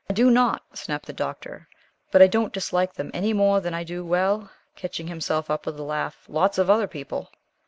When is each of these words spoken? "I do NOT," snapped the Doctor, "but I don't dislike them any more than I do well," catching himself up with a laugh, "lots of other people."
"I 0.09 0.13
do 0.13 0.31
NOT," 0.31 0.63
snapped 0.73 1.05
the 1.05 1.13
Doctor, 1.13 1.67
"but 2.09 2.23
I 2.23 2.25
don't 2.27 2.51
dislike 2.51 2.91
them 2.95 3.11
any 3.13 3.33
more 3.33 3.61
than 3.61 3.75
I 3.75 3.83
do 3.83 4.03
well," 4.03 4.49
catching 4.75 5.05
himself 5.05 5.47
up 5.51 5.67
with 5.67 5.77
a 5.77 5.83
laugh, 5.83 6.25
"lots 6.27 6.57
of 6.57 6.71
other 6.71 6.87
people." 6.87 7.29